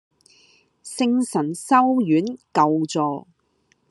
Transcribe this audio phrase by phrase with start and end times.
[0.81, 3.27] 聖神修院舊座